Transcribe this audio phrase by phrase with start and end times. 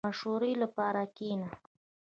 [0.01, 1.49] •د مشورې لپاره کښېنه.